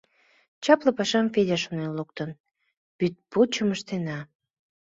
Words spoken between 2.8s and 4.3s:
вӱдпучым ыштена.